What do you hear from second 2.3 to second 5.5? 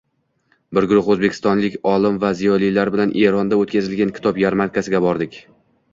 ziyolilar bilan Eronda oʻtkazilgan kitob yarmarkasiga bordik